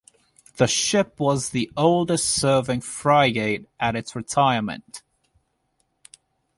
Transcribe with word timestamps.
The 0.55 0.65
ship 0.65 1.19
was 1.19 1.49
the 1.51 1.69
oldest 1.77 2.27
serving 2.27 2.81
frigate 2.81 3.69
at 3.79 3.95
its 3.95 4.15
retirement. 4.15 5.03